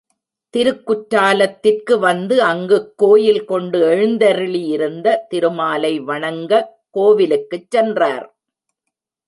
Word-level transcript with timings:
திருக்குற்றாலத்திற்கு 0.53 1.99
வந்து 1.99 2.41
அங்குக் 2.41 2.93
கோயில் 2.95 3.45
கொண்டு 3.45 3.79
எழுந்தருளியிருந்த 3.87 5.17
திருமாலை 5.29 5.99
வணங்கக் 5.99 6.71
கோவிலுக்குச் 6.97 7.69
சென்றார். 7.69 8.27